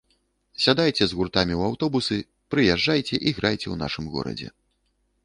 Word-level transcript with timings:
Сядайце 0.63 1.03
з 1.11 1.17
гуртамі 1.19 1.53
ў 1.59 1.67
аўтобусы 1.71 2.17
прыязджайце 2.55 3.15
і 3.27 3.35
грайце 3.41 3.63
ў 3.69 3.75
нашым 3.83 4.05
горадзе. 4.15 4.49